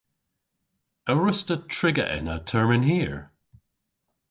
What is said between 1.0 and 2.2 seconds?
A wruss'ta triga